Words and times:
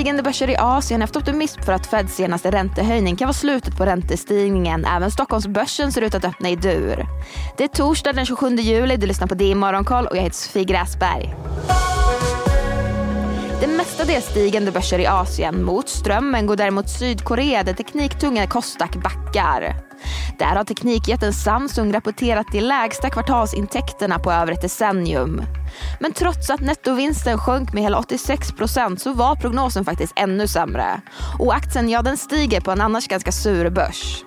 stigande 0.00 0.22
börser 0.22 0.50
i 0.50 0.56
Asien 0.56 1.02
efter 1.02 1.20
optimism 1.20 1.62
för 1.62 1.72
att 1.72 1.86
Feds 1.86 2.14
senaste 2.14 2.50
räntehöjning 2.50 3.16
kan 3.16 3.26
vara 3.26 3.32
slutet 3.32 3.76
på 3.76 3.86
räntestigningen. 3.86 4.84
Även 4.84 5.10
Stockholmsbörsen 5.10 5.92
ser 5.92 6.02
ut 6.02 6.14
att 6.14 6.24
öppna 6.24 6.50
i 6.50 6.56
dur. 6.56 7.06
Det 7.56 7.64
är 7.64 7.68
torsdag 7.68 8.12
den 8.12 8.26
27 8.26 8.56
juli, 8.56 8.96
du 8.96 9.06
lyssnar 9.06 9.26
på 9.26 9.34
DI 9.34 9.54
Morgonkoll 9.54 10.06
och 10.06 10.16
jag 10.16 10.22
heter 10.22 10.36
Sofie 10.36 10.64
Gräsberg. 10.64 11.34
Det 13.60 13.66
mestadels 13.66 14.24
stigande 14.24 14.70
börser 14.72 14.98
i 14.98 15.06
Asien. 15.06 15.64
Mot 15.64 15.88
strömmen 15.88 16.46
går 16.46 16.56
däremot 16.56 16.90
Sydkorea 16.90 17.62
där 17.62 17.72
tekniktunga 17.72 18.46
Kostak 18.46 18.96
backar. 18.96 19.89
Där 20.38 20.56
har 20.56 20.64
teknikjätten 20.64 21.32
Samsung 21.32 21.92
rapporterat 21.92 22.46
de 22.52 22.60
lägsta 22.60 23.10
kvartalsintäkterna 23.10 24.18
på 24.18 24.32
över 24.32 24.52
ett 24.52 24.62
decennium. 24.62 25.42
Men 26.00 26.12
trots 26.12 26.50
att 26.50 26.60
nettovinsten 26.60 27.38
sjönk 27.38 27.72
med 27.72 27.82
hela 27.82 27.98
86 27.98 28.52
procent 28.52 29.00
så 29.00 29.12
var 29.12 29.36
prognosen 29.36 29.84
faktiskt 29.84 30.12
ännu 30.16 30.46
sämre. 30.46 31.00
Och 31.38 31.54
aktien, 31.54 31.88
ja 31.88 32.02
den 32.02 32.16
stiger 32.16 32.60
på 32.60 32.70
en 32.70 32.80
annars 32.80 33.08
ganska 33.08 33.32
sur 33.32 33.70
börs. 33.70 34.24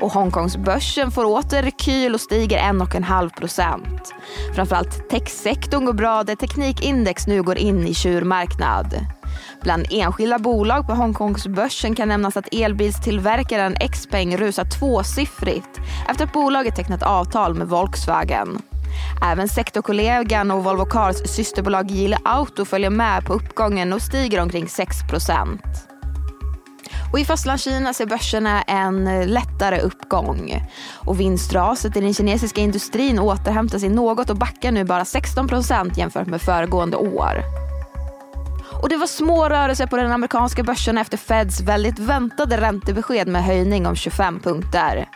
Och 0.00 0.12
Hongkongsbörsen 0.12 1.10
får 1.10 1.24
åter 1.24 1.62
rekyl 1.62 2.14
och 2.14 2.20
stiger 2.20 2.58
1,5 2.58 3.36
procent. 3.36 4.14
Framförallt 4.54 5.10
techsektorn 5.10 5.84
går 5.84 5.92
bra 5.92 6.24
där 6.24 6.34
teknikindex 6.34 7.26
nu 7.26 7.42
går 7.42 7.58
in 7.58 7.86
i 7.86 7.94
tjurmarknad. 7.94 9.06
Bland 9.62 9.86
enskilda 9.90 10.38
bolag 10.38 10.86
på 10.86 10.92
Hongkongsbörsen 10.92 11.94
kan 11.94 12.08
nämnas 12.08 12.36
att 12.36 12.54
elbilstillverkaren 12.54 13.76
Xpeng 13.92 14.36
rusar 14.36 14.64
tvåsiffrigt 14.64 15.80
efter 16.08 16.24
att 16.24 16.32
bolaget 16.32 16.76
tecknat 16.76 17.02
avtal 17.02 17.54
med 17.54 17.68
Volkswagen. 17.68 18.62
Även 19.22 19.48
sektorkollegan 19.48 20.50
och 20.50 20.64
Volvo 20.64 20.84
Cars 20.84 21.16
systerbolag 21.16 21.90
Geely 21.90 22.16
Auto 22.24 22.64
följer 22.64 22.90
med 22.90 23.24
på 23.26 23.32
uppgången 23.32 23.92
och 23.92 24.02
stiger 24.02 24.40
omkring 24.40 24.68
6 24.68 24.96
och 27.12 27.18
I 27.18 27.24
Fastlandskina 27.24 27.94
ser 27.94 28.06
börserna 28.06 28.62
en 28.62 29.26
lättare 29.26 29.80
uppgång. 29.80 30.68
Och 30.92 31.20
vinstraset 31.20 31.96
i 31.96 32.00
den 32.00 32.14
kinesiska 32.14 32.60
industrin 32.60 33.18
återhämtar 33.18 33.78
sig 33.78 33.88
något 33.88 34.30
och 34.30 34.36
backar 34.36 34.72
nu 34.72 34.84
bara 34.84 35.04
16% 35.04 35.98
jämfört 35.98 36.26
med 36.26 36.42
föregående 36.42 36.96
år. 36.96 37.65
Och 38.72 38.88
det 38.88 38.96
var 38.96 39.06
små 39.06 39.48
rörelser 39.48 39.86
på 39.86 39.96
den 39.96 40.12
amerikanska 40.12 40.62
börsen 40.62 40.98
efter 40.98 41.16
Feds 41.16 41.60
väldigt 41.60 41.98
väntade 41.98 42.60
räntebesked 42.60 43.28
med 43.28 43.44
höjning 43.44 43.86
om 43.86 43.96
25 43.96 44.40
punkter. 44.40 45.08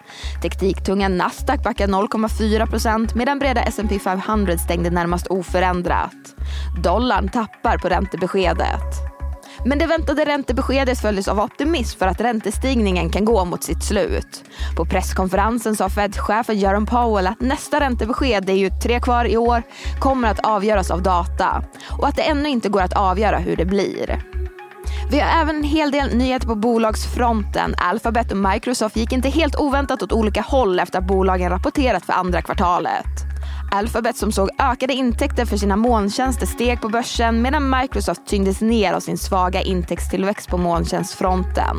Tekniktunga 0.42 1.08
Nasdaq 1.08 1.62
backar 1.62 1.86
0,4% 1.86 3.10
medan 3.14 3.38
breda 3.38 3.62
S&P 3.62 3.98
500 3.98 4.58
stängde 4.58 4.90
närmast 4.90 5.26
oförändrat. 5.26 6.34
Dollarn 6.82 7.28
tappar 7.28 7.78
på 7.78 7.88
räntebeskedet. 7.88 9.19
Men 9.64 9.78
det 9.78 9.86
väntade 9.86 10.24
räntebeskedet 10.24 11.00
följdes 11.00 11.28
av 11.28 11.40
optimism 11.40 11.98
för 11.98 12.06
att 12.06 12.20
räntestigningen 12.20 13.10
kan 13.10 13.24
gå 13.24 13.44
mot 13.44 13.64
sitt 13.64 13.84
slut. 13.84 14.44
På 14.76 14.84
presskonferensen 14.84 15.76
sa 15.76 15.88
Fed-chefen 15.88 16.58
Jerome 16.58 16.86
Powell 16.86 17.26
att 17.26 17.40
nästa 17.40 17.80
räntebesked, 17.80 18.44
det 18.46 18.52
är 18.52 18.56
ju 18.56 18.70
tre 18.70 19.00
kvar 19.00 19.24
i 19.24 19.36
år, 19.36 19.62
kommer 19.98 20.28
att 20.28 20.40
avgöras 20.40 20.90
av 20.90 21.02
data 21.02 21.64
och 21.98 22.08
att 22.08 22.16
det 22.16 22.22
ännu 22.22 22.48
inte 22.48 22.68
går 22.68 22.82
att 22.82 22.96
avgöra 22.96 23.38
hur 23.38 23.56
det 23.56 23.64
blir. 23.64 24.22
Vi 25.10 25.20
har 25.20 25.42
även 25.42 25.56
en 25.56 25.64
hel 25.64 25.90
del 25.90 26.16
nyheter 26.16 26.46
på 26.46 26.54
bolagsfronten. 26.54 27.74
Alphabet 27.78 28.32
och 28.32 28.38
Microsoft 28.38 28.96
gick 28.96 29.12
inte 29.12 29.28
helt 29.28 29.56
oväntat 29.56 30.02
åt 30.02 30.12
olika 30.12 30.40
håll 30.40 30.78
efter 30.78 30.98
att 30.98 31.06
bolagen 31.06 31.50
rapporterat 31.50 32.04
för 32.04 32.12
andra 32.12 32.42
kvartalet. 32.42 33.29
Alphabet 33.70 34.16
som 34.16 34.32
såg 34.32 34.50
ökade 34.58 34.92
intäkter 34.92 35.44
för 35.44 35.56
sina 35.56 35.76
molntjänster 35.76 36.46
steg 36.46 36.80
på 36.80 36.88
börsen 36.88 37.42
medan 37.42 37.80
Microsoft 37.80 38.26
tyngdes 38.26 38.60
ner 38.60 38.92
av 38.92 39.00
sin 39.00 39.18
svaga 39.18 39.62
intäktstillväxt 39.62 40.48
på 40.48 40.58
molntjänstfronten. 40.58 41.76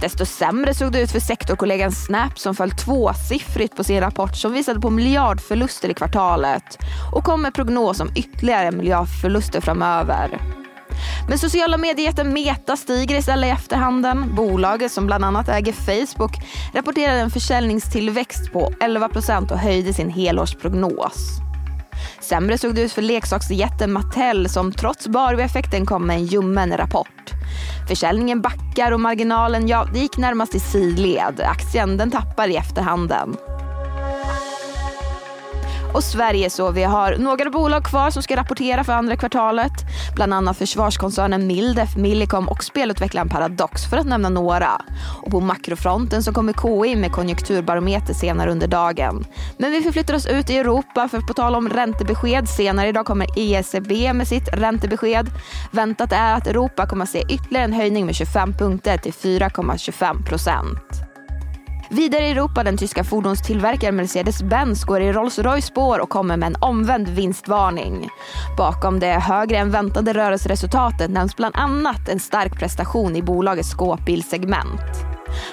Desto 0.00 0.26
sämre 0.26 0.74
såg 0.74 0.92
det 0.92 1.00
ut 1.00 1.10
för 1.10 1.20
sektorkollegan 1.20 1.92
Snap 1.92 2.38
som 2.38 2.54
föll 2.54 2.70
tvåsiffrigt 2.70 3.76
på 3.76 3.84
sin 3.84 4.00
rapport 4.00 4.36
som 4.36 4.52
visade 4.52 4.80
på 4.80 4.90
miljardförluster 4.90 5.88
i 5.88 5.94
kvartalet 5.94 6.78
och 7.12 7.24
kom 7.24 7.42
med 7.42 7.54
prognos 7.54 8.00
om 8.00 8.10
ytterligare 8.16 8.70
miljardförluster 8.70 9.60
framöver. 9.60 10.53
Men 11.28 11.38
sociala 11.38 11.76
mediejätten 11.76 12.32
Meta 12.32 12.76
stiger 12.76 13.18
istället 13.18 13.48
i 13.48 13.50
efterhanden. 13.50 14.34
Bolaget 14.34 14.92
som 14.92 15.06
bland 15.06 15.24
annat 15.24 15.48
äger 15.48 15.72
Facebook 15.72 16.32
rapporterade 16.74 17.20
en 17.20 17.30
försäljningstillväxt 17.30 18.52
på 18.52 18.72
11% 18.80 19.52
och 19.52 19.58
höjde 19.58 19.92
sin 19.92 20.10
helårsprognos. 20.10 21.40
Sämre 22.20 22.58
såg 22.58 22.74
det 22.74 22.82
ut 22.82 22.92
för 22.92 23.02
leksaksjätten 23.02 23.92
Mattel 23.92 24.48
som 24.48 24.72
trots 24.72 25.08
Barbie-effekten 25.08 25.86
kom 25.86 26.06
med 26.06 26.16
en 26.16 26.24
ljummen 26.24 26.76
rapport. 26.76 27.30
Försäljningen 27.88 28.40
backar 28.40 28.92
och 28.92 29.00
marginalen, 29.00 29.68
ja, 29.68 29.88
det 29.92 29.98
gick 29.98 30.16
närmast 30.16 30.54
i 30.54 30.60
sidled. 30.60 31.40
Aktien 31.40 31.96
den 31.96 32.10
tappar 32.10 32.48
i 32.48 32.56
efterhanden 32.56 33.36
och 35.94 36.04
Sverige 36.04 36.50
så. 36.50 36.70
Vi 36.70 36.82
har 36.82 37.16
några 37.18 37.50
bolag 37.50 37.84
kvar 37.84 38.10
som 38.10 38.22
ska 38.22 38.36
rapportera 38.36 38.84
för 38.84 38.92
andra 38.92 39.16
kvartalet. 39.16 39.72
Bland 40.14 40.34
annat 40.34 40.58
försvarskoncernen 40.58 41.46
Mildef, 41.46 41.96
Millicom 41.96 42.48
och 42.48 42.64
spelutvecklaren 42.64 43.28
Paradox 43.28 43.84
för 43.90 43.96
att 43.96 44.06
nämna 44.06 44.28
några. 44.28 44.82
Och 45.22 45.30
på 45.30 45.40
makrofronten 45.40 46.22
så 46.22 46.32
kommer 46.32 46.52
KI 46.52 46.96
med 46.96 47.12
konjunkturbarometer 47.12 48.14
senare 48.14 48.50
under 48.50 48.66
dagen. 48.66 49.24
Men 49.58 49.72
vi 49.72 49.82
förflyttar 49.82 50.14
oss 50.14 50.26
ut 50.26 50.50
i 50.50 50.56
Europa 50.58 51.08
för 51.08 51.20
på 51.20 51.34
tal 51.34 51.54
om 51.54 51.68
räntebesked. 51.68 52.48
Senare 52.48 52.88
idag 52.88 53.06
kommer 53.06 53.38
ECB 53.38 54.12
med 54.12 54.28
sitt 54.28 54.48
räntebesked. 54.52 55.30
Väntat 55.70 56.12
är 56.12 56.34
att 56.34 56.46
Europa 56.46 56.86
kommer 56.86 57.02
att 57.02 57.10
se 57.10 57.22
ytterligare 57.28 57.64
en 57.64 57.72
höjning 57.72 58.06
med 58.06 58.14
25 58.14 58.52
punkter 58.52 58.98
till 58.98 59.12
4,25 59.12 60.26
procent. 60.26 61.13
Vidare 61.94 62.26
i 62.26 62.30
Europa, 62.30 62.62
den 62.62 62.76
tyska 62.76 63.04
fordonstillverkaren 63.04 64.00
Mercedes-Benz 64.00 64.84
går 64.84 65.00
i 65.00 65.12
Rolls-Royce 65.12 65.60
spår 65.60 65.98
och 65.98 66.08
kommer 66.08 66.36
med 66.36 66.46
en 66.46 66.56
omvänd 66.60 67.08
vinstvarning. 67.08 68.08
Bakom 68.56 69.00
det 69.00 69.06
högre 69.06 69.56
än 69.56 69.70
väntade 69.70 70.12
rörelseresultatet 70.12 71.10
nämns 71.10 71.36
bland 71.36 71.56
annat 71.56 72.08
en 72.08 72.20
stark 72.20 72.58
prestation 72.58 73.16
i 73.16 73.22
bolagets 73.22 73.70
skåpbilsegment. 73.70 74.80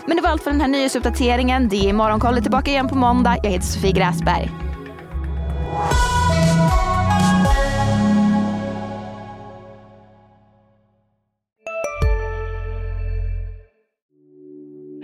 Men 0.07 0.17
det 0.17 0.23
var 0.23 0.29
allt 0.29 0.43
för 0.43 0.51
den 0.51 0.61
här 0.61 0.67
nyhetsuppdateringen. 0.67 1.69
Det 1.69 1.89
är 1.89 1.93
Morgonkoll 1.93 2.41
tillbaka 2.41 2.71
igen 2.71 2.89
på 2.89 2.95
måndag. 2.95 3.37
Jag 3.43 3.51
heter 3.51 3.65
Sofie 3.65 3.91
Gräsberg. 3.91 4.70